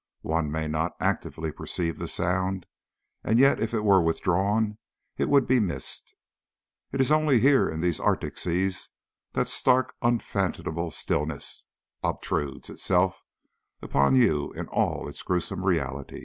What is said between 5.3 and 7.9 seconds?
be missed. It is only here in